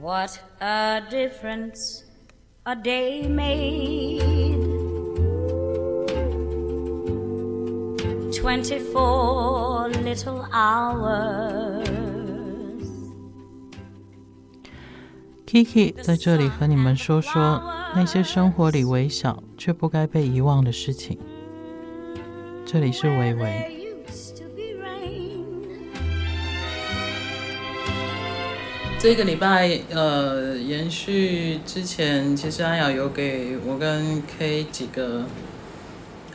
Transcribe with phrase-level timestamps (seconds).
[0.00, 2.04] What a difference
[2.64, 4.20] a day made.
[8.32, 11.86] Twenty-four little hours.
[15.46, 17.62] Kiki 在这里和你们说说
[17.94, 21.18] 那些生活里微小却不该被遗忘的事情。
[22.66, 23.79] 这里是微微。
[29.01, 35.23] 这个礼拜，呃，延续之前，其实安雅有给我跟 K 几个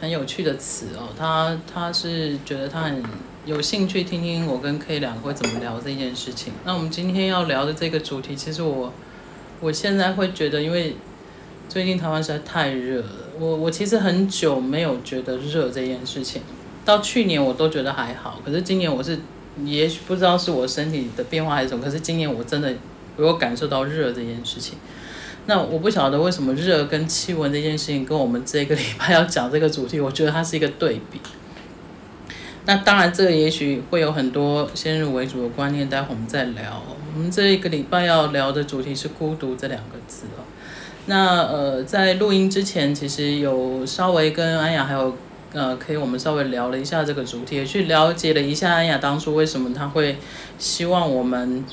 [0.00, 1.10] 很有趣的词哦。
[1.16, 3.00] 他他是觉得他很
[3.44, 6.54] 有兴趣听听我跟 K 两个会怎么聊这件事情。
[6.64, 8.92] 那我们今天要聊的这个主题，其实我
[9.60, 10.96] 我现在会觉得，因为
[11.68, 13.08] 最近台湾实在太热了，
[13.38, 16.42] 我我其实很久没有觉得热这件事情。
[16.84, 19.16] 到去年我都觉得还好，可是今年我是。
[19.64, 22.72] 也许不知道是我身体的变化还是什么，可是今年我真的
[23.16, 24.76] 我有感受到热这件事情。
[25.46, 31.20] 那我不晓得为什么热跟气温这件事情跟我们这个礼拜要讲这个主题，我觉得它是一个对比。
[32.64, 36.82] 那当然，这个也许会有很多先入为主的观念，待会我们再聊。
[37.14, 40.42] 我们这一个礼拜要聊的主题是孤独这两个字哦。
[41.06, 45.16] 那呃，在录音之前，其实有稍微跟安雅还有。
[45.52, 50.18] 呃，可以，我们稍微聊了一下这个主题，也去了解了一下安雅当初为什么他会
[50.58, 51.64] 希望我们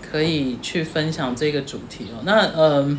[0.00, 2.22] 可以去分享这个主题哦。
[2.24, 2.96] 那呃，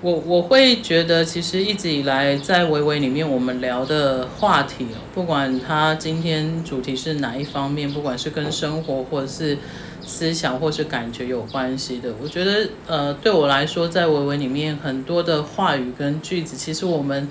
[0.00, 9.58] 我我会觉得，其实一直以来在微微里面我们聊的话题哦，不管他今天主题是哪一方面，不管是跟生活或者是
[10.06, 17.28] 思想或是感觉有关系的，我觉得呃，对我来说，在微微里面很多的话语跟句子，其实我们。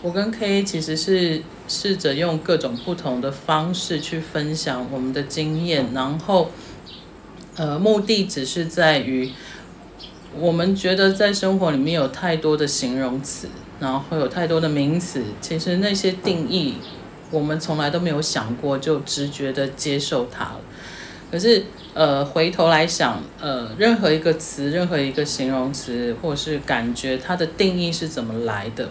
[0.00, 6.52] 我跟 K 其实是试着用各种不同的方式去分享我们的经验，然后，
[7.56, 9.32] 呃，目的只是在于，
[10.38, 13.48] 我们觉得在生活里面有太多的形容词，
[13.80, 16.74] 然后有太多的名词，其实那些定义
[17.32, 20.60] 我们从来都没有想过，就直觉的接受它了。
[21.32, 28.88] 可是，呃，回头来想，呃，任何一个词，任何一个形容词，或是感觉，它的定义是怎么来的？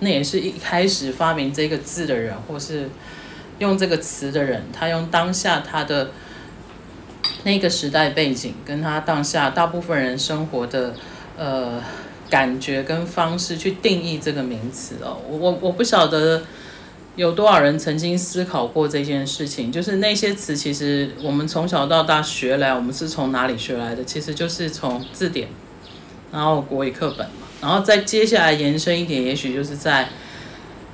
[0.00, 2.88] 那也是一开始发明这个字的人，或是
[3.58, 6.10] 用这个词的人，他用当下他的
[7.42, 10.94] 那个时代背景，跟他当下大部分人生活的
[11.36, 11.82] 呃
[12.30, 15.16] 感觉跟方式去定义这个名词哦。
[15.28, 16.42] 我我我不晓得
[17.16, 24.04] 有多少人曾经思考过这件事情，就是那些词其实我们从小到大学来，我们是从哪里学来的？
[24.04, 25.48] 其实就是从字典，
[26.30, 27.26] 然后国语课本。
[27.60, 30.08] 然后再接下来延伸一点，也许就是在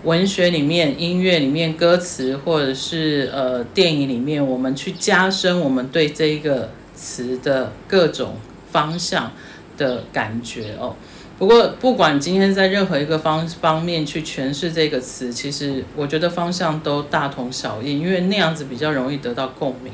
[0.03, 8.37] 文学里面、音乐里面、歌词或者是呃电影里面，我们去加深我们对这一个词的各种
[8.71, 9.33] 方向
[9.77, 10.97] 的感觉哦。
[11.39, 19.93] 不过不管今天在任何一个方方面去诠释这个词，其实我觉得方向都大同小异，因为那样子比较容易得到共鸣。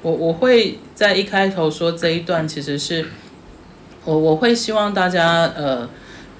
[0.00, 3.06] 我我会在一开头说这一段，其实是
[4.04, 5.86] 我我会希望大家呃。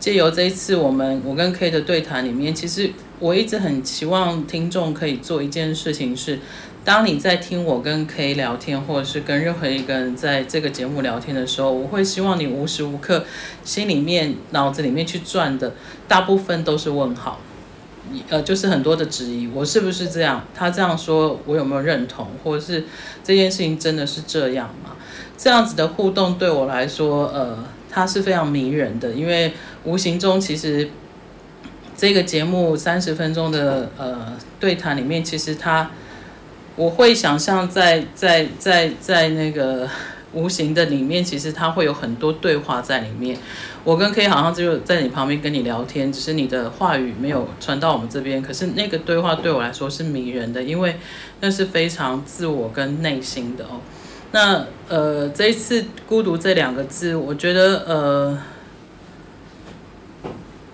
[0.06, 6.39] 借由这一次我们我跟 K 的对谈里面，其实我一直很期望听众可以做一件事情是，
[6.84, 13.25] 当你在听我跟 K 聊天，或者是跟任何一个人在这个节目聊天的时候，我会希望你无时无刻
[13.65, 15.75] 心里面、脑子里面去转的
[16.06, 17.41] 大部分都是问号，
[18.28, 20.44] 呃，就是很多的质疑，我是不是这样？
[20.55, 22.28] 他这样说，我有没有认同？
[22.44, 22.84] 或者是
[23.25, 24.93] 这件事情真的是这样吗？
[25.37, 27.59] 这样子的互动对我来说，呃。
[27.96, 30.86] 它是非常迷人的，因为无形中其实
[31.96, 35.90] 这个节目三十分钟的呃对谈里面，其实它
[36.76, 39.88] 我会想象在在在在那个
[40.34, 43.34] 无形的里面，其实它会有很多对话在里面。
[43.82, 50.98] 我跟 K 好像就在你旁边跟你聊天，只是你的话语没有传到我们这边，可是那个对话对我来说是迷人的，因为
[51.40, 53.80] 那是非常自我跟内心的哦。
[54.36, 58.38] 那呃，这一次孤独这两个字，我觉得呃，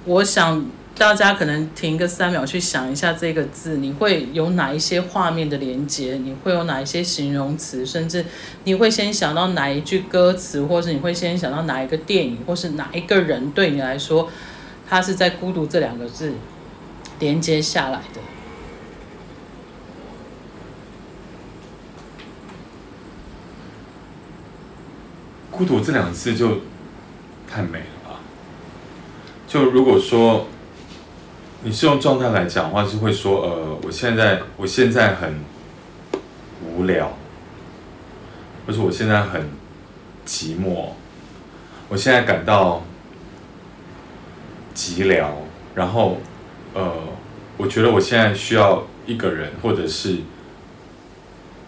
[0.05, 0.67] 我想
[0.99, 6.15] 大家可能停个三秒去想一下这个字，你会有哪一些画面的连接？
[6.15, 7.87] 你会有哪一些形容词？
[7.87, 8.25] 甚至
[8.65, 14.29] 你会先想到哪一句歌词，或是你会先想到哪一个电影，或是哪一个人对你来说，
[14.91, 16.33] 他是在孤独这两个字
[17.21, 18.21] 连接下来的？
[25.63, 26.59] 孤独这两次就
[27.49, 28.19] 太美了吧！
[29.47, 30.49] 就如果说
[31.63, 35.39] 你是用状态来讲的话，是会说呃，我现在我现在很
[36.67, 37.17] 无聊，
[38.67, 39.51] 或者我现在很
[40.27, 40.95] 寂寞，
[41.89, 42.83] 我现在感到
[44.75, 45.29] 寂寥，
[45.77, 46.19] 然后
[46.75, 46.93] 呃，
[47.57, 50.17] 我觉得我现在需要一个人，或者是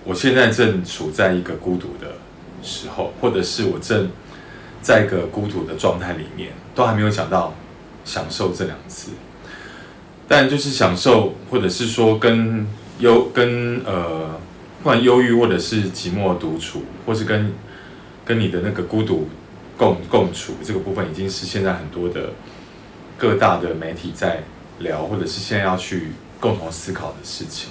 [0.02, 2.16] 我现在正处在一个孤独的
[2.64, 4.10] 时候，或者是我正
[4.80, 7.54] 在一个孤独的状态里面，都还没有想到
[8.04, 9.10] 享受这两次，
[10.26, 12.66] 但就是享受，或者是说跟
[12.98, 14.40] 忧跟呃。
[14.82, 17.50] 不管忧郁，或者是寂寞独处，或是跟
[18.22, 19.30] 跟你的那个孤独
[19.78, 22.34] 共共处，这个部分已经是现在很多的
[23.16, 24.42] 各大的媒体在
[24.80, 26.08] 聊，或者是现在要去
[26.38, 27.70] 共同思考的事情。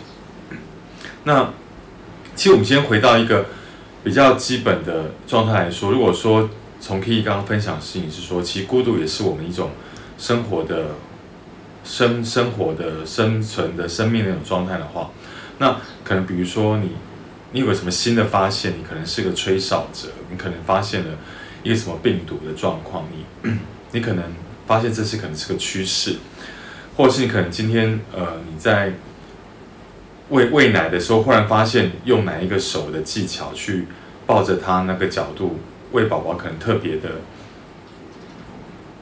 [1.23, 1.53] 那
[2.35, 3.45] 其实我们先回到一个
[4.03, 9.71] 比较基本的状态来说，如果说从 Kiki 刚刚分享的事情是说，其实孤独也是我们一种
[10.17, 10.87] 生活的
[11.85, 15.09] 生生活的生存的生命的那种状态的话。
[15.59, 16.89] 那可能比如说你，
[17.53, 21.17] 你有个什么新的发现，你可能是个吹哨者，你可能发现了
[21.63, 23.05] 一个什么病毒的状况，
[23.43, 23.51] 你
[23.93, 24.23] 你可能
[24.67, 26.17] 发现这是可能是个趋势，
[26.97, 28.93] 或是你可能今天呃你在
[30.33, 33.85] 喂喂奶的时候，忽然发现用哪一个手的技巧去
[34.25, 35.59] 抱着他那个角度
[35.91, 37.21] 喂宝宝，可能特别的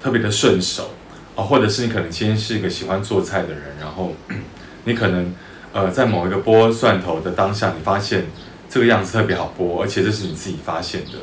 [0.01, 0.92] 特别的顺手
[1.36, 4.13] 啊，或者是你可能今天是一个喜欢做菜的人，然后
[4.86, 5.33] 你可能。
[5.74, 8.25] 呃，在某一个剥蒜头的当下，你发现
[8.69, 11.19] 这个样子特别好剥，而且这是你自己发现的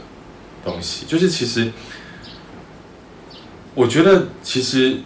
[0.65, 1.05] 东西。
[1.05, 1.71] 就是其实，
[3.75, 5.01] 我觉得其实，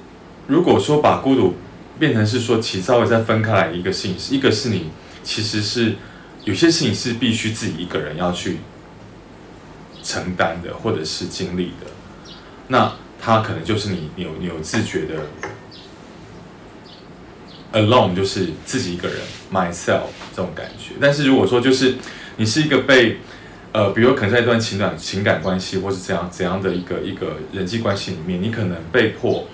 [0.46, 1.56] 如果说把孤独
[2.02, 4.90] 变成是说，其实稍微再分开来一个事情，一个是你
[5.22, 5.94] 其实是
[6.42, 8.56] 有些事情是必须自己一个人要去
[10.02, 11.86] 承担的，或者是经历的，
[12.66, 15.14] 那它可能就是你你有你有自觉的。
[17.72, 19.18] Alone 就是自己一个人
[19.52, 20.94] ，myself 这种感觉。
[21.00, 21.94] 但是如果说就是
[22.36, 23.18] 你是一个被，
[23.72, 29.46] 呃，比如可能在一段情感情感关系，或是怎样怎样的一个一个人际关系里面，你可能被迫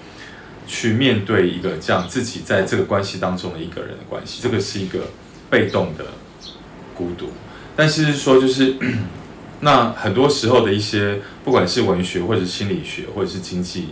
[0.68, 5.00] 去面对一个这样自己在这个关系当中的一个人的关系，这个是一个
[5.50, 6.04] 被动的
[6.94, 7.30] 孤独。
[7.74, 8.76] 但是说就是，
[9.60, 13.88] 那很多时候的一些，不管是文学，或者心理学，或者是经济，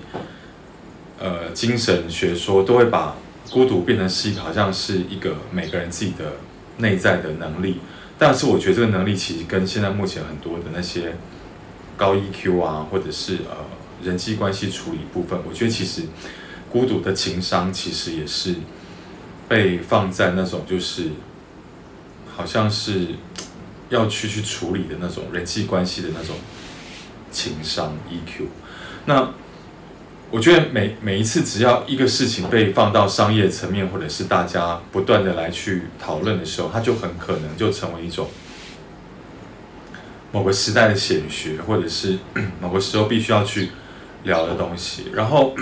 [1.18, 3.16] 呃，精神学说，都会把。
[3.48, 6.32] 孤独变成是一个，好像是一个每个人自己的
[6.78, 7.76] 内在的能力，
[8.18, 11.14] 但是我觉得这个能力其实跟现在目前很多的那些
[11.96, 13.56] 高 EQ 啊，或者是呃
[14.02, 16.02] 人际关系处理部分，我觉得其实
[16.70, 18.54] 孤独的情商其实也是
[19.48, 21.10] 被放在那种就是
[22.36, 23.08] 好像是
[23.90, 26.36] 要去去处理的那种人际关系的那种
[27.30, 28.46] 情商 EQ，
[29.06, 29.30] 那。
[30.28, 38.28] 我觉得每每一次只要一个事情被放到商业层面，或者是大家不断的来去讨论的时候，它就很可能就成为一种
[40.32, 42.18] 某个时代的显学，或者是
[42.60, 43.70] 某个时候必须要去
[44.24, 45.04] 聊的东西。
[45.14, 45.54] 然后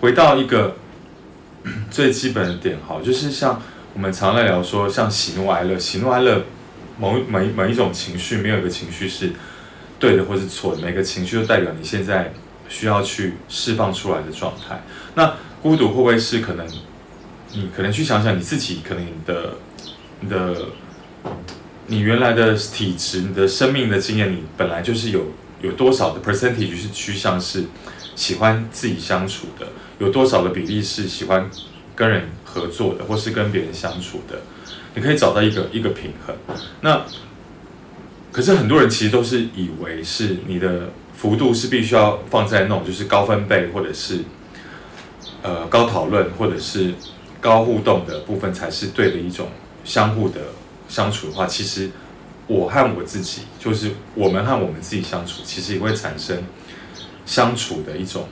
[0.00, 0.76] 回到一个
[1.90, 3.60] 最基本的点，好，就是像
[3.94, 6.44] 我们常在聊说，像喜怒哀乐，喜怒哀乐，
[6.98, 9.32] 某每每一种情绪，没有一个情绪是
[9.98, 12.32] 对的或是错的，每个情绪都代表你现在。
[12.72, 14.80] 需要去释放出来的状态，
[15.16, 16.64] 那孤独会不会是可能？
[17.52, 19.54] 你可能去想想你自己，可能你的、
[20.20, 20.66] 你的、
[21.88, 27.64] 你原来的体质、你的生命的经验，你本来就是有有多少的 percentage 是趋向是
[28.14, 29.66] 喜欢自己相处的，
[30.00, 31.48] 有多少的比例是喜欢
[31.94, 34.40] 跟人合作的，或是跟别人相处的，
[34.96, 36.34] 你可以找到一个一个平衡。
[36.80, 37.06] 那
[38.32, 40.90] 可是很多人其实都是以为是你的。
[41.20, 44.20] 幅度是必须要放在那种就是高分贝，或者是
[45.42, 46.94] 呃高讨论，或者是
[47.42, 49.48] 高互动的部分才是对的一种
[49.84, 50.40] 相互的
[50.88, 51.90] 相处的话，其实
[52.46, 56.42] 我和我自己，就是我们和我们自己相处，其实也会产生
[57.26, 58.26] 相处的一种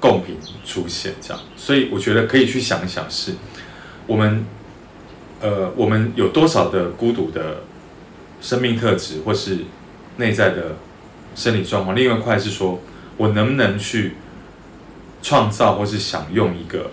[0.00, 1.42] 共频出现，这样。
[1.56, 3.34] 所以我觉得可以去想一想，是
[4.06, 4.44] 我们
[5.40, 7.62] 呃我们有多少的孤独的
[8.40, 9.58] 生命特质，或是
[10.16, 10.76] 内在的。
[11.38, 12.80] 生理状况，另外一块是说，
[13.18, 14.14] 我能不能去
[15.20, 16.90] 创造或是享用一个，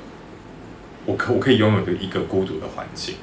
[1.06, 3.16] 我可我可以拥有的一个孤独的环境，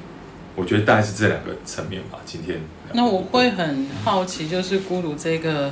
[0.55, 2.17] 我觉得大概是这两个层面吧。
[2.25, 2.59] 今天，
[2.93, 5.71] 那我会很好奇，就是孤独这个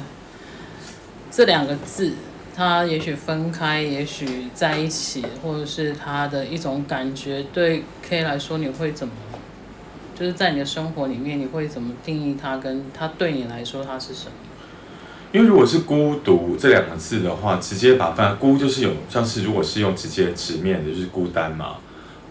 [1.31, 2.13] 这两个字，
[2.59, 9.13] 他也许分开，也许在一起，或者是他的一种感觉，对 K 来说，你会怎么？
[10.13, 12.57] 就是在你的生活里面，你会怎么定义他？
[12.57, 14.33] 跟他对你来说，他是什么？
[15.31, 21.77] 因为如果是孤独这两个字的话，直接把它孤就是有像是如果是用直接直面的，就是孤单嘛，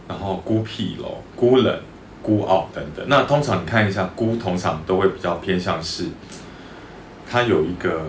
[0.06, 1.80] 然后孤僻咯，孤冷、
[2.20, 3.02] 孤傲等等。
[3.08, 6.04] 那通常你看一下孤，通常都会比较偏向是，
[7.26, 8.02] 他有一个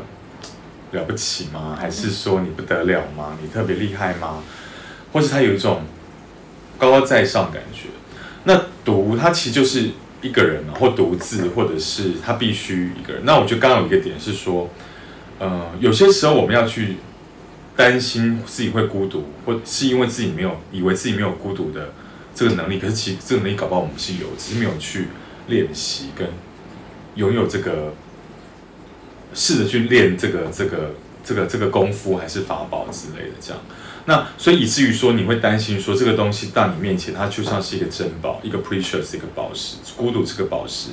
[0.91, 1.77] 了不起吗？
[1.79, 3.38] 还是说你不得了吗？
[3.41, 4.43] 你特别厉害吗？
[5.12, 5.84] 或是他有一种
[6.77, 7.89] 高高在上感觉？
[8.46, 9.89] 那独他其实就是
[10.22, 13.24] 一个人，或独自，或者是他必须一个人。
[13.25, 14.69] 那我觉得刚刚有一个点是说，
[15.39, 16.96] 呃，有些时候我们要去
[17.75, 21.93] 担心自己会孤独，或是因为自己没有以为自己没有孤独的
[22.34, 25.08] 这个能力，可是其实这个能力搞不好我们是有，只是没有去
[25.48, 26.27] 练习跟
[27.15, 27.93] 拥有这个，
[29.33, 30.91] 试着去练这个这个
[31.24, 33.62] 这个这个功夫还是法宝之类的这样。
[34.05, 40.89] 那所以以至于说你会担心说这个东西到你面前，它就像是一个珍宝，一个 precious 一个宝石，孤独这个宝石，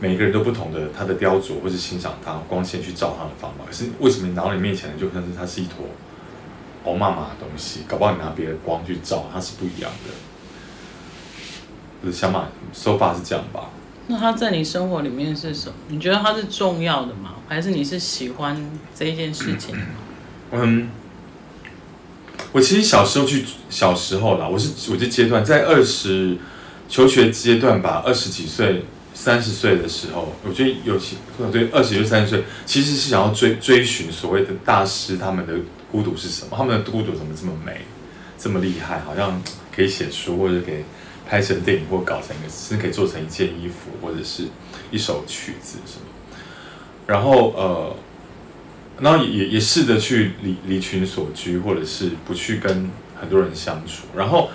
[0.00, 3.64] 每个人都不同的他的雕琢或是欣赏它，光线去照它的方法。
[3.66, 5.86] 可是为什么你拿到你面前的就像是它是一坨
[6.84, 7.80] 欧妈妈的东西？
[7.86, 10.10] 搞不好你拿别的光去照，它是不一样的。
[12.02, 13.70] 就是想法手法是这样吧？
[14.08, 15.74] 那他在你生活里面是什么？
[15.88, 17.36] 你觉得他是重要的吗？
[17.48, 19.76] 还是你是喜欢这一件事情？
[20.50, 20.90] 嗯。
[22.50, 26.38] 我其实小时候去小时候啦，我是我这阶段在二十
[26.88, 31.16] 求学阶段吧，二十几岁、三十岁的时候，我觉得有些
[31.52, 35.52] 对二十岁、三十岁，其实是想要追追寻所谓的大师他们的
[35.92, 36.56] 孤独是什么？
[36.56, 37.82] 他们的孤独怎么这么美、
[38.38, 39.00] 这么厉害？
[39.00, 39.42] 好像
[39.74, 40.84] 可以写书，或者可以
[41.28, 44.44] 拍成电影，或搞成一个，甚至可以做成一件衣服，或者是
[44.90, 46.06] 一首曲子什么。
[47.06, 47.96] 然后呃。
[49.00, 54.08] 然后也也试着去离离群索居，或者是不去跟很多人相处。
[54.16, 54.50] 然后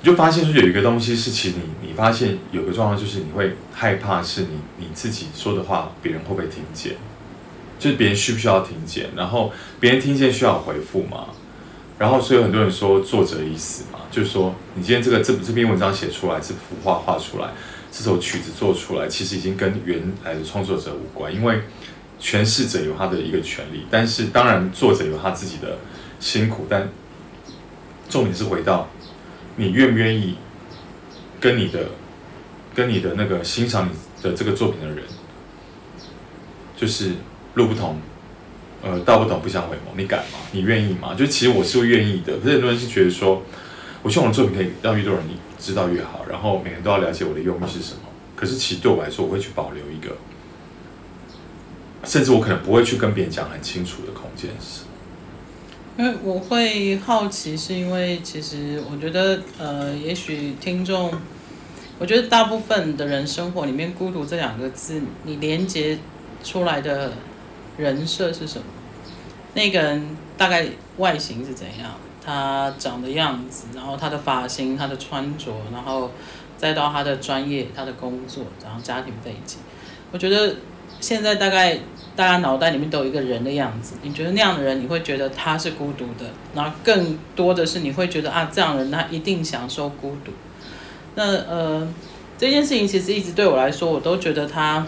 [0.00, 6.94] 你就发现说有一个东西是，其实你你发现有个状况就是你会害怕，是你你自己说的话别人会不会听见？
[7.78, 9.10] 就是别人需不需要听见？
[9.14, 11.28] 然后别人听见需要回复吗？
[11.98, 17.48] 然后所以很多人说作者已死嘛，就是说你今天这个这这篇文章写出来，这幅画画出来，
[17.90, 21.60] 这首曲子做出来，其实已经跟原来的创作者无关，因为。
[22.20, 25.78] 诠释者有他的一个权利，但是当然作者有他自己的
[26.18, 26.88] 辛苦，但
[28.08, 28.88] 重点是回到
[29.54, 30.34] 你愿不愿意
[31.38, 31.90] 跟你的
[32.74, 35.04] 跟你的那个欣赏你的这个作品的人，
[36.76, 37.12] 就是
[37.54, 38.00] 路不同，
[38.88, 40.38] 呃，道不同不相为谋，你敢吗？
[40.52, 41.14] 你愿意吗？
[41.14, 43.42] 就其实我是会愿意的，可是很多人是觉得说，
[44.02, 45.22] 我希望我的作品可以让越多人
[45.58, 48.00] 知道越好，然后每个人都要了解我的用意是什么。
[48.34, 50.16] 可是其实对我来说，我会去保留一个。
[52.04, 54.82] 甚至我可能不会去跟别人讲很清楚的空间是，
[55.98, 61.12] 因为我会好奇，是因为其实我觉得，呃，也许听众，
[61.98, 65.98] 我觉得大部分的人生活里面“孤独”这两个字，你连接
[66.44, 67.14] 出来的
[67.76, 68.64] 人设是什么？
[69.58, 70.64] 那个人大概
[70.98, 71.90] 外形是怎样？
[72.24, 76.10] 他长的样子，然后他的发型、他的穿着，然后
[76.56, 79.58] 再到他的专业、他的工作，然后家庭背景，
[80.12, 80.54] 我觉得。
[81.00, 81.78] 现在大概
[82.16, 90.32] 大家脑袋里面都有一个人的样子，你觉得那样的人，你会觉得他是孤独的，然后更多的是你会觉得啊，这样的人他一定享受孤独。
[91.14, 91.86] 那呃，
[92.36, 94.84] 这件事情其实一直对我来说，我都觉得他，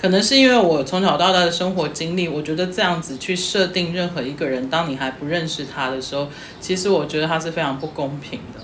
[0.00, 6.28] 可能是因为我从小到大的生活经历，我觉得这样子去设定任何一个人，当你还不认识他的时候，
[6.60, 8.60] 其实我觉得他是非常不公平的。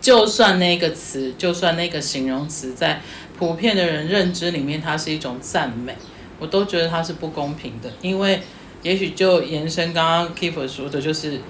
[0.00, 3.00] 就算那个词，就算那个形容词在。
[3.38, 5.94] 普遍的人认知里面，它是一种赞美，
[6.40, 8.42] 我都觉得它是不公平的，因为
[8.82, 11.40] 也许就延伸刚刚 Kiefer 说的，就是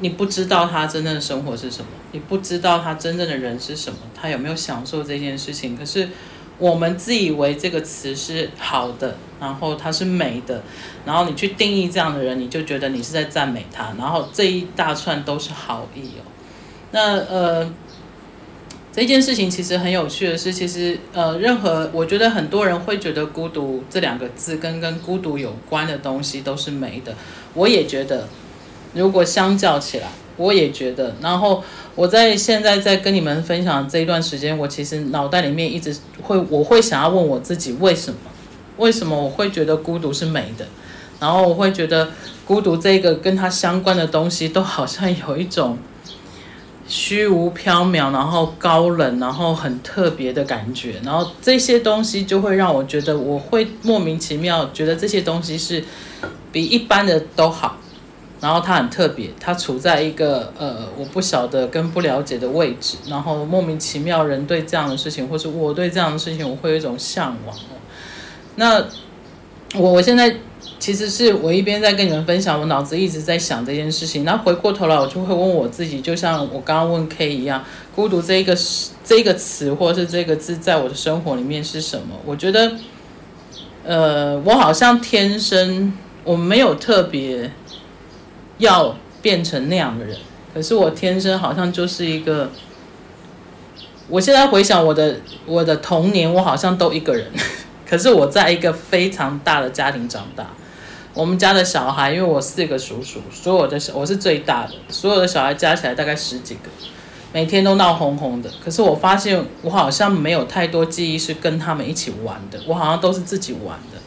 [0.00, 5.76] 你不知道他真正的生活是什么，你不知道他真正的人是什么，他有没有享受这件事情。
[5.76, 6.08] 可是
[6.60, 10.62] 我们自以为这个词是好的，然后它是美的，
[11.04, 16.22] 然后你去定义这样的人，你就觉得你是在赞美他，然后这一大串都是好意哦。
[16.92, 17.72] 那呃。
[18.92, 27.14] 这件事情其实很有趣的是，其实呃，任何我觉得很多人会觉得孤独这两个字跟跟孤独有关的东西都是美的。
[27.54, 28.26] 我也觉得，
[28.92, 30.08] 如果相较起来，
[30.40, 31.14] 我也觉得。
[31.20, 31.62] 然后
[31.94, 38.18] 我在现在在跟你们分享这一段时间，我其实脑袋里面一直会，我会想要问我自己，为什么？
[38.78, 40.66] 为什么我会觉得孤独是美的？
[41.20, 42.08] 然后我会觉得
[42.46, 45.76] 孤独这个跟它相关的东西，都好像有一种。
[46.92, 55.84] 虚无缥缈，然后高冷，然后很特别的感觉，然后这些东西就会让我觉得，我会莫名其妙觉得这些东西是
[56.50, 57.78] 比一般的都好，
[58.40, 67.56] 然后它很特别，它处在一个呃我不晓得跟不了解的位置，然后莫名其妙人对这样的事情，或是我对这样的事情，我会有一种向往。
[68.56, 68.84] 那
[69.74, 70.36] 我我现在。
[70.78, 74.24] 其实是我一边在跟你们分享，我脑子一直在想这件事情。
[74.24, 77.62] 然后回过头来，我就会问我自己，就像我刚刚问 K 一样，
[77.94, 78.56] 孤独这一个
[79.04, 82.16] 这一个词或是这个字，在我的生活里面是什么？
[82.24, 82.72] 我觉得
[83.84, 85.92] 呃，我好像天生
[86.24, 87.50] 我没有特别
[88.60, 90.16] 要变成那样的人，
[90.54, 92.50] 可是我天生好像就是一个。
[94.08, 97.26] 我现在回想我的我的童年，我好像都一个人，
[97.88, 100.46] 可是我在一个非常大的家庭长大。
[101.14, 106.70] 我们家的小孩，因为我四个叔叔，所有的小我是最大的，所有的小孩加起来大概十几个，
[107.32, 108.50] 每天都闹哄哄的。
[108.64, 113.98] 可是我发现我好像没有太多记忆是跟他们一起玩的，我好像都是自己玩的。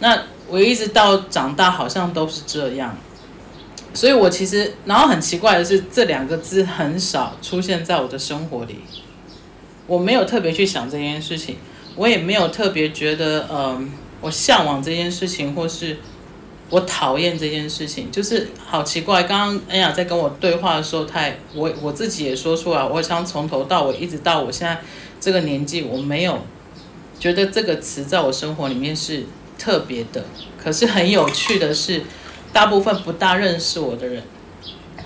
[0.00, 2.96] 那我一直到长大好像都是这样，
[3.98, 8.78] 所以我其实然后很奇怪的是，这两个字很少出现在我的生活里。
[9.88, 11.56] 我没有特别去想这件事情，
[11.96, 13.90] 我也没有特别觉得，嗯、
[14.20, 15.96] 我向往这件事情，或是
[16.70, 19.24] 我讨厌这件事情，就是好奇怪。
[19.24, 24.80] 刚刚恩雅在跟我对话的时候，太我我自己也说出来，我想从头到尾，一直到我现在
[25.20, 26.38] 这个年纪，我没有
[27.18, 29.24] 觉得这个词在我生活里面是
[29.58, 30.24] 特别的。
[30.56, 32.02] 可是很有趣的是，
[32.52, 34.22] 大部分不大认识我的人。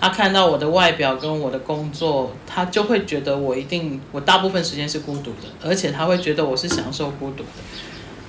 [0.00, 7.48] 他看到我的外表跟我的工作，他就会觉得我一定，我大部分时间是孤独的，而且他会觉得我是享受孤独的。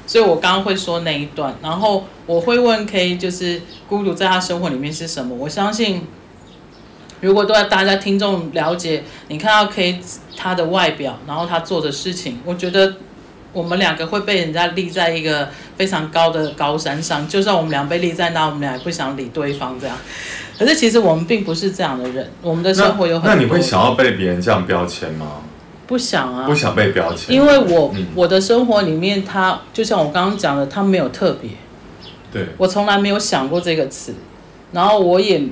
[0.06, 5.34] 所以我刚刚会说那一段，然后我会问 K，就是孤独在他生活里面是什么？
[5.34, 6.06] 我相信，
[7.22, 10.00] 如果都要大家听众了解，你看到 K
[10.38, 12.98] 他的外表，然后他做的事情，我觉得
[13.54, 19.96] 我们两个会被人家立在一个非常高的高山上，就算我们俩被立在那，我们俩也不想理对方这样。
[20.58, 23.36] 可是其实我们并不是这样的人，我们的生活有很多。
[23.36, 25.44] 那你会想要被别人这样标签吗？
[25.86, 27.36] 不想啊，不想被标签。
[27.36, 31.52] 因为我、嗯、我的生活里面，它就像我刚刚讲的，它没有特别。
[32.32, 32.48] 对。
[32.58, 34.16] 我从来没有想过这个词，
[34.72, 35.44] 然后我也，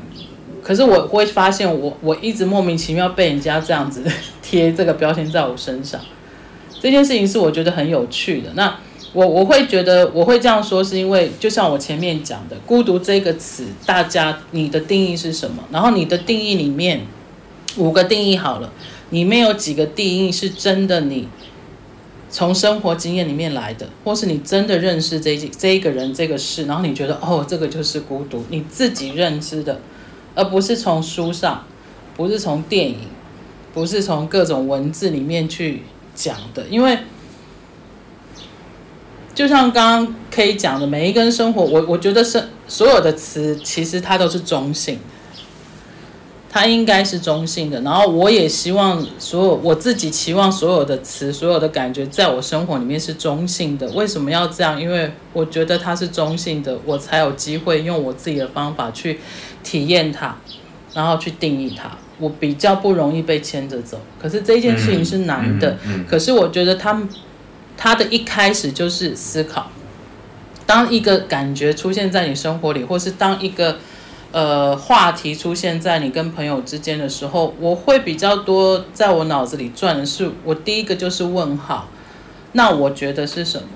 [0.63, 4.03] 可是我会发现我，我我一直莫名其妙被人家这样子
[4.41, 6.00] 贴这个标签在我身上，
[6.81, 8.50] 这件事情是我觉得很有趣的。
[8.55, 8.75] 那。
[9.13, 15.61] 我我会觉得我会这样说，是因为就像我前面讲的，孤独这个词，大家你的定义是什么？
[15.69, 17.01] 然后你的定义里面
[17.75, 18.72] 五个定义好了，
[19.09, 21.01] 里面有几个定义是真的？
[21.01, 21.27] 你
[22.29, 29.81] 从生活经验里面来的，或是你真的认识这这一个人这个事，然后你觉得哦，这个就是孤独，你自己认知的，
[30.35, 31.65] 而不是从书上，
[32.15, 33.00] 不是从电影，
[33.74, 35.83] 不是从各种文字里面去
[36.15, 37.00] 讲的，因为。
[39.33, 45.01] 就像刚刚 K 讲的，每一个人生活，我我觉得是所有的词，其实它都是中性的，
[46.50, 47.79] 它应该是中性的。
[47.79, 53.87] 然后我也希望所有我自己期望所有的词，所有的感觉，在我生活里面是中性的。
[53.91, 54.79] 为什么要这样？
[54.79, 59.21] 因为我觉得它是中性的，我才有机会用我自己的方法去
[59.63, 60.37] 体验它，
[60.93, 61.97] 然后去定义它。
[62.22, 64.00] 我比较不容易被牵着走。
[64.18, 65.77] 可是这件事情是难的。
[66.10, 67.01] 可是我觉得他。
[67.77, 69.72] 他的一开始就是思考，
[70.68, 73.77] 当一个感觉出现在你生活里，或是当一个
[74.31, 81.88] 呃话题出现在你跟朋友之间的时候，我会比较多在我脑子里转的是，我第一个就是问号，
[82.51, 83.70] 那我觉得是什么？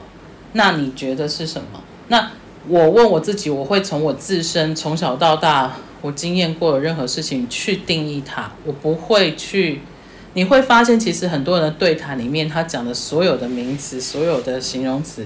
[0.54, 1.82] 那你觉得是什么？
[2.10, 2.30] 那
[2.68, 5.74] 我问我自己，我会从我自身从小到大
[6.06, 9.82] 我经验过的任何事情去定义它，我不会去。
[10.34, 15.26] 你会发现，其实很多人的对谈里面，他讲的所有的名词、所有的形容词，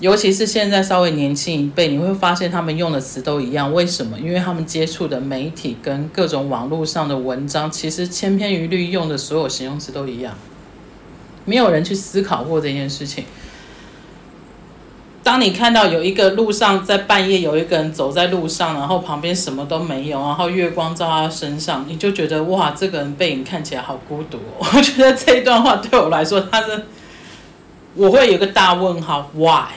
[0.00, 3.72] 尤其是现在稍微年轻一辈，你会发现他们用的词都一样。
[3.72, 4.18] 为什么？
[4.20, 10.34] 因为他们接触的媒体跟各种网络上的文章，其实千篇一律用的所有形容词都一样，
[11.44, 13.24] 没有人去思考过这件事情。
[15.22, 24.40] 当你看到有一个路上在半夜有一个人走在路上，然后旁边什么都没有，然后月光照他身上，你就觉得哇，这个人背影看起来好孤独。
[24.58, 26.86] 我觉得这一段话对我来说，他是
[27.94, 29.68] 我会有个大问号，Why？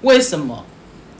[0.00, 0.64] 为什么？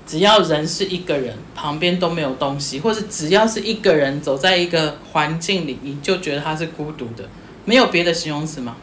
[0.07, 7.24] 只要人是一个人，旁边都没有东西，或是只要是一个人走在一个环境里，你就觉得他是孤独的，
[7.66, 8.76] 没有别的形容词吗？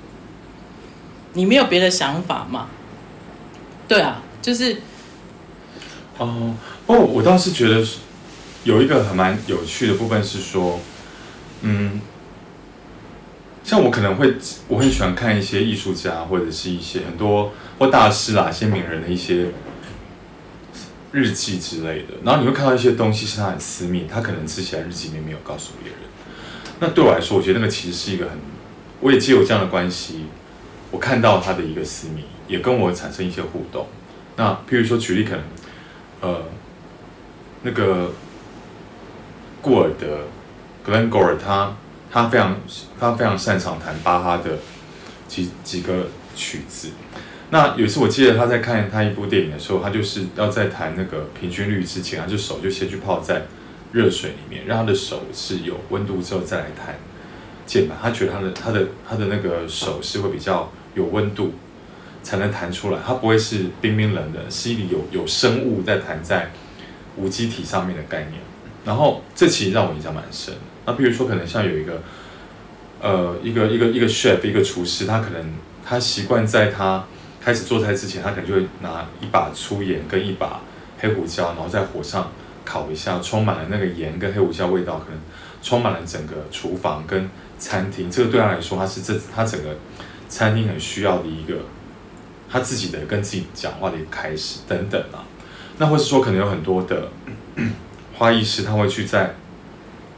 [1.34, 2.68] 你没有别的想法吗？
[3.88, 4.22] 对啊。
[4.42, 4.78] 就是，
[6.18, 6.56] 哦，
[6.88, 7.86] 不过我倒是觉得
[8.64, 10.80] 有一个很蛮有趣的部分是说，
[11.62, 12.02] 嗯，
[13.64, 14.36] 像我可能会
[14.68, 19.48] 我很喜欢看一些艺术家或者是一些很多或大师啦、一些名人的一些
[21.12, 26.00] 日记之类的，然后你会看到一些东西是他很私密，他可能之前日记里面没有告诉别人。
[26.80, 28.40] 那对我来说，我觉得那个其实是一个很，
[29.02, 30.26] 我也借有这样的关系，
[30.90, 33.88] 我看到他的一个私密，也跟我产生一些互动。
[34.36, 35.42] 那譬如说举例，可能，
[36.22, 36.44] 呃，
[37.64, 38.14] 那个
[39.62, 40.26] 顾尔的
[40.86, 41.76] Glengour，他
[42.10, 42.58] 他非常
[43.00, 44.60] 他非常擅长弹巴哈的
[45.28, 46.90] 几几个曲子。
[47.52, 53.44] 那有一次我记得他在看他一部电影的时候，他就是要在弹那个平均律之前，他就手就先去泡在
[53.92, 56.96] 热水里面，让他的手是有温度之后再来弹
[57.66, 57.98] 键盘。
[58.02, 61.54] 他觉得他的他的他的那个手是会比较有温度，
[62.24, 63.00] 才能弹出来。
[63.06, 66.52] 它不会是冰冰冷的，是一个有有生物在弹在
[67.18, 68.42] 无机体上面的概念。
[68.84, 70.54] 然后这其实让我印象蛮深。
[70.86, 72.02] 那比如说，可能像有一个
[73.00, 75.54] 呃一个一个一个 chef 一个厨师，他可能
[75.86, 77.06] 他习惯在他
[77.40, 80.62] 开始做菜之前，他可能就会拿一把粗盐跟一把
[80.98, 82.32] 黑胡椒，然后在火上
[82.66, 85.20] 烤一下，充满了那个盐跟黑胡椒味道，可能
[85.62, 87.30] 充满了整个厨房跟
[87.60, 88.10] 餐厅。
[88.10, 89.76] 这个对他来说，他是这他整个
[90.28, 91.60] 餐厅很需要的一个
[92.52, 95.24] 他自己的跟自己讲话的一个开始等等啊。
[95.78, 97.10] 那或是说，可能有很多的
[98.18, 99.36] 花艺师，他会去在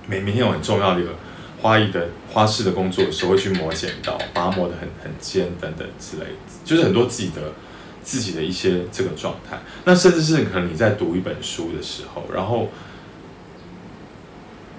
[0.08, 1.12] 每每天有很重要的一个。
[1.62, 6.32] 花艺的花式的工作的时候，会去磨剪刀，把它磨得很很尖等等之类的，
[6.66, 7.54] 就是很多自己的
[8.04, 9.58] 自己的一些这个状态。
[9.86, 12.68] 那甚至是可能你在读一本书的时候，然后，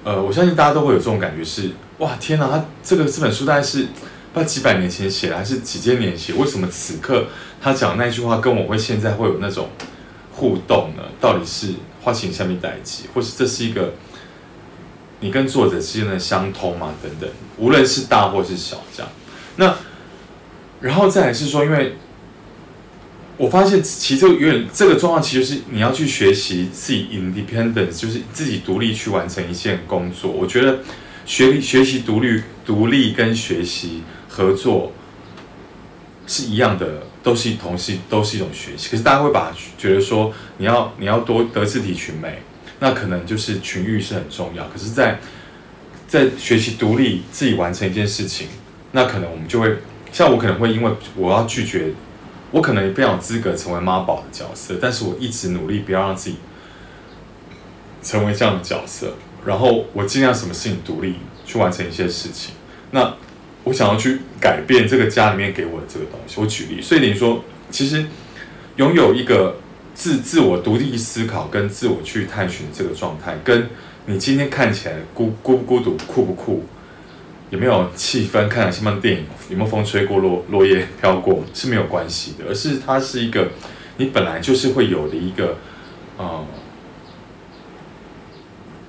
[0.05, 3.87] 呃，我相信大家都会有这种感觉是：哇，天哪，他这个这本书大概是
[4.35, 6.35] 不知道几百年前写的，还是几千年写？
[6.35, 7.29] 为什么此刻
[7.63, 9.71] 他讲那句话跟我会现在会有那种
[10.33, 11.05] 互动呢？
[11.21, 11.69] 到底是
[12.03, 13.95] 花钱下面代志，或是这是一个？
[15.21, 19.11] 你跟作者之间的相通嘛，等等，无论是大或是小，这样。
[19.57, 19.75] 那
[20.83, 21.95] 然后再来是说，因为
[23.39, 30.31] 我发现其实有点这个状况，其实是你要去学习自己 independence，就是自己独立去完成一件工作。
[30.31, 30.81] 我觉得
[31.25, 34.03] 学学习独立、独立跟学习
[34.35, 34.93] 合作
[36.27, 38.91] 是一样的，都是同是都是一种学习。
[38.91, 42.43] 可是大家会把觉得说，你要你要多德智体群美。
[42.81, 45.19] 那可能就是群育是很重要，可是在，
[46.09, 48.49] 在学习独立自己完成一件事情，
[48.93, 49.77] 那可能我们就会
[50.13, 51.93] 像我可能会因为我要拒绝，
[52.51, 56.37] 我可能非常有资格成为妈宝的角色，但是我一直努力不要让自己
[58.03, 59.15] 成为这样的角色，
[59.47, 61.15] 然后我尽量什么事情独立
[61.47, 62.55] 去完成一些事情。
[62.91, 63.15] 那
[63.65, 66.41] 我想要去改变这个家里面给我的这个东西。
[66.41, 68.07] 我举例，所以你说，其实
[68.77, 69.57] 拥有一个。
[69.97, 73.69] 自自我独立思考跟自我去探寻这个状态，跟
[74.07, 76.65] 你今天看起来孤孤不孤独、酷不酷，
[77.51, 83.51] 有没有气氛，看了什么电影，有没有风吹过落落叶飘过是没有关系的，而是它是一个
[83.99, 85.59] 你本来就是会有的一个，
[86.17, 86.45] 呃，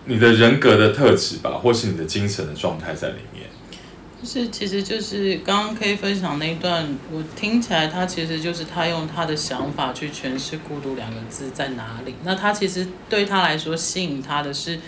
[0.05, 3.45] 你的人格的特质吧，或是你的精神的状态在里面。
[4.21, 12.15] 就是，其实就是刚刚可以分享那一段，我听起来他其实就是他用他的想法去诠释“孤独”两个字在哪里。
[12.23, 14.79] 那他其实对他来说吸引他的是，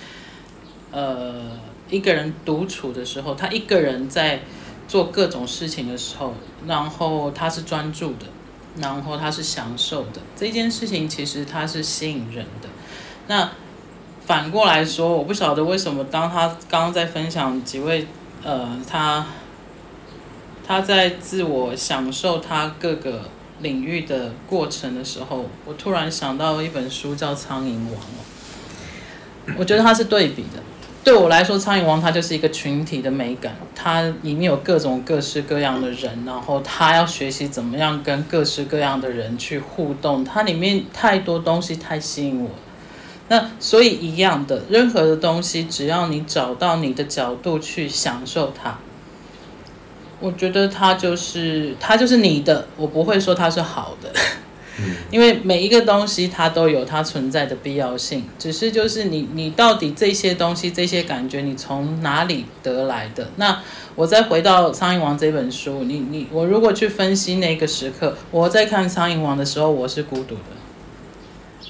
[0.92, 1.52] 呃，
[1.90, 4.40] 一个人独处的时候，他一个人在
[4.88, 6.34] 做各种事情的时候，
[6.66, 8.26] 然后他是专注的，
[8.78, 10.22] 然后他是享受的。
[10.36, 12.70] 这件事情其实他是吸引人的。
[13.28, 13.52] 那
[14.26, 18.08] 反过来说，我不晓得为什么当他刚刚在分享几位。
[18.48, 19.26] 呃，他
[20.66, 23.24] 他在自我享受他各个
[23.60, 30.64] 领域的过程的时候，我突然想到一本书叫《苍蝇王》，我觉得它是对比的。
[31.04, 42.50] 对我来说，《苍蝇王》它就是一个群体的美感，它里面有各种各式各样的人，然后他要学习怎么样跟各式各样的人去互动，它里面太多东西太吸引我。
[43.30, 48.78] 那所以一样的，任何的东西，只要你找到你的角度去享受它，
[50.20, 54.10] 我觉得它就是它就是你的，我不会说它是好的，
[55.12, 63.28] 因为每一个东西它都有它存在的必要性，只是就是你你到底这些东西这些感觉你从哪里得来的？
[63.36, 63.62] 那
[63.96, 70.57] 我再回到《苍蝇王》这本书，你你我如果去分析那个时刻，我在看《苍蝇王》的时候，我是孤独的。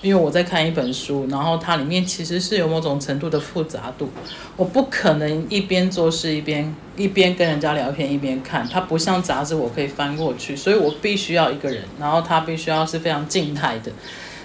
[0.02, 4.10] 因为我在看一本书，然后它里面其实是有某种程度的复杂度，
[4.56, 13.92] 我不可能一边做事一边一边跟人家聊天一边看，它不像杂志我可以翻过去，所以我必须要一个人，然后它必须要是非常静态的，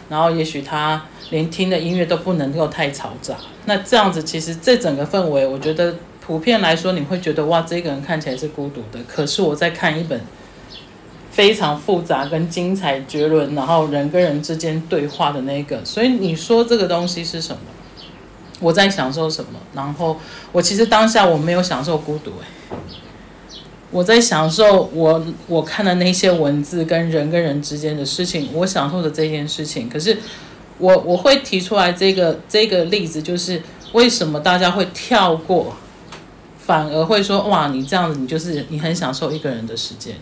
[0.09, 3.37] 然后也许他连听的音乐都不能够太嘈杂，
[3.67, 10.21] 那这样子其实这整个氛围，我觉得普遍来说你会觉得哇，这个人看起来是孤独的，可是我在看一本。
[11.33, 17.63] 非常复杂跟精彩绝伦，然后人跟人之间对话的那个，所以你说这个东西是什么？
[18.61, 19.59] 我在享受什么？
[19.75, 20.21] 然后
[20.53, 22.77] 我其实当下我没有享受孤独，哎，
[23.91, 29.89] 我在享受我我看的那些文字跟人跟人之间的事情，我享受的这件事情。
[29.89, 30.19] 可是
[30.79, 33.63] 我我会提出来这个这个例子，就是
[33.95, 35.75] 为什么大家会跳过，
[36.59, 40.15] 反而会说哇，你这样子你就是你很享受一个人的时间。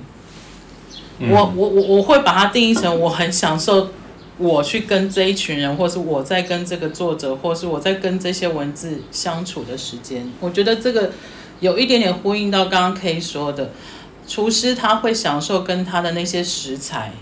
[1.21, 3.91] 我我我我会把它定义成我很享受
[4.39, 10.31] 我去跟这一群人，或是我在跟这个作者，或是我在跟这些文字相处的时间。
[10.41, 11.13] 我觉得这个
[11.61, 13.71] 有一点点呼应到刚刚 K 说的，
[14.27, 17.13] 厨师他会享受跟他的那些食材，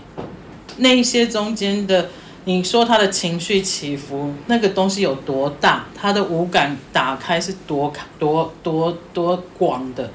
[0.77, 2.09] 那些中间的。
[2.45, 5.85] 你说他的情绪起伏，那个东西有多大？
[5.93, 10.09] 他的五感打开是多多多多广的，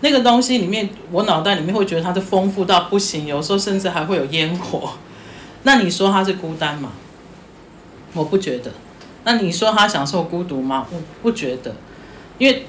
[0.00, 4.92] 那个东西里面，我脑袋里面会觉得它是丰富到不行，有时候甚至还会有烟火。
[5.62, 6.92] 那你说他是孤单吗？
[8.14, 8.70] 我不觉得。
[9.24, 10.86] 那你说他享受孤独吗？
[10.90, 11.74] 我不觉得。
[12.38, 12.66] 因为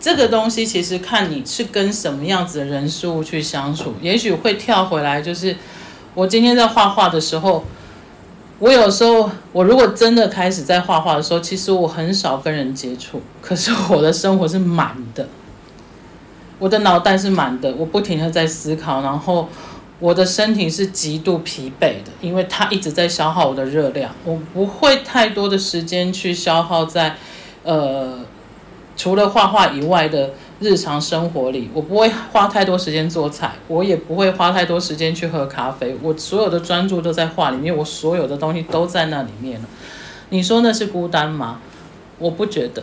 [0.00, 5.56] 这个东西其实看你是跟什么样子的人事物去相处，也许会跳回来，就是
[6.14, 7.64] 我今天在画画的时候。
[8.58, 15.28] 我有时候，我如果真的开始在画画的时候，其实我很少跟人接触，可是我的生活是满的，
[16.58, 19.48] 我的脑袋是满的，我不停地在思考，然后
[19.98, 27.16] 我的身体是极度疲惫的，因为它一直在消耗我的热量，我不会太多的时间去消耗在，
[27.62, 28.20] 呃，
[28.96, 30.30] 除了画画以外的。
[30.58, 35.94] 日常生活里，我不会花太多时间做菜，我也不会花太多时间去喝咖啡。
[36.00, 39.68] 我所有的专注都在画里面，我所有的东西都在那里面了。
[40.30, 41.60] 你说那是孤单吗？
[42.18, 42.82] 我不觉得。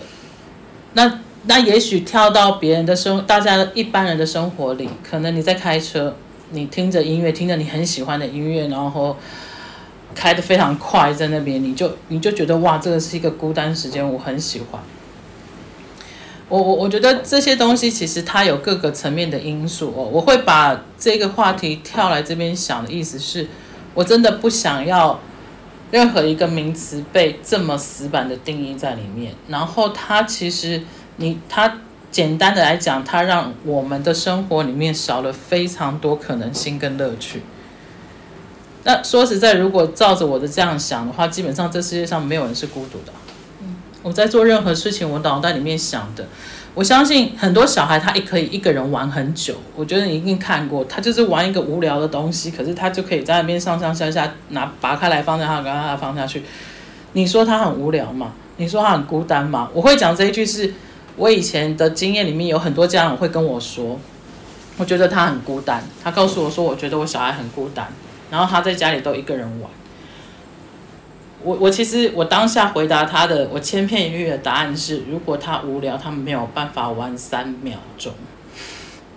[0.94, 6.16] 那那也许跳到别人的生，大家一般人的生活里，可能你在开车，
[6.52, 9.18] 你听着音乐，听着你很喜欢的音乐，然后
[10.16, 14.82] 开得非常快，在那边，你就你就觉得哇，这个是一个孤单时间，我很喜欢。
[16.50, 20.08] 我我我觉得这些东西其实它有各个层面的因素哦。
[20.12, 23.48] 我会把这个话题跳来这边想的意思是，
[23.94, 25.20] 我真的不想要
[25.90, 29.34] 任何一个名词被这么死板的定义在里面。
[29.48, 30.84] 然后它其实
[31.17, 31.80] 你它
[32.12, 37.41] 简单的来讲，它让我们的生活里面少了非常多可能性跟乐趣。
[38.84, 43.13] 那说实在，如果照着我的这样想的话，基本上这世界上没有人是孤独的。
[44.02, 46.28] 我在做任何事情，我脑袋里面想的，
[46.73, 49.56] 我相信很多小孩他也可以一个人玩很久。
[49.78, 56.43] 我觉得你一定看过，他就是玩一个无聊的东西，可是他就可以在那边上上下下拿拔开来放在他，刚刚放下去。
[57.13, 58.34] 你说他很无聊吗？
[58.58, 59.69] 你说他很孤单吗？
[59.73, 60.73] 我会讲这一句是，
[61.15, 63.99] 我以前的经验里面有很多家长会跟我说，
[64.78, 65.84] 我觉得他很孤单。
[66.04, 67.88] 他告诉我说，我觉得我小孩很孤单，
[68.32, 69.69] 然后他在家里都一个人玩。
[71.43, 78.13] 我我其实我当下回答他的，我千篇一律的答案是：如果他无聊，他没有办法玩三秒钟，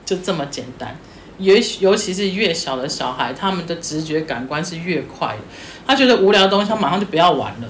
[0.05, 0.99] 就这么简单。
[1.39, 5.39] 尤尤其是越小的小孩，他们的直觉感官是越快的。
[5.87, 7.69] 他觉得无聊的东西，他马上就不要玩了。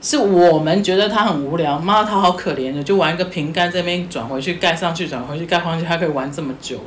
[0.00, 6.80] 是我们觉得他很无聊，妈，他好可怜的，就玩一个瓶盖这边转回去盖上去，转回去盖上去，他可以玩这么久。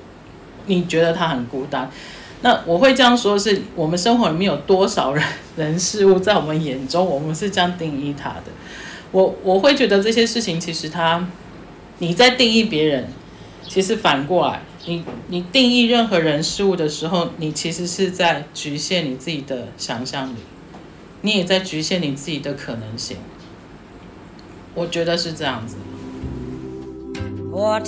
[0.67, 1.89] 你觉得他很孤单？
[2.41, 5.23] 那我会这样说，是我们生活里面有多少人
[5.57, 8.45] 人事物，在我们眼中，我们是这样定义他的。
[9.11, 11.27] 我我会觉得这些事情，其实他，
[11.99, 13.07] 你在定义别人，
[13.67, 20.37] 其实反过来，你你定义任何人事物的时候，你其实是在局限你自己的想象力，
[21.23, 23.17] 你也在局限你自己的可能性
[24.73, 25.75] 我觉得是这样子
[27.51, 27.85] what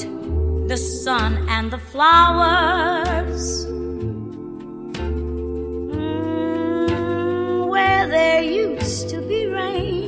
[0.67, 3.65] the sun and the flowers
[7.69, 10.02] where there used to be rain